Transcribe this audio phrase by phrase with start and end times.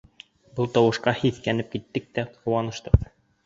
[0.59, 3.03] Был тауышҡа һиҫкәнеп киттек тә ҡыуаныштыҡ.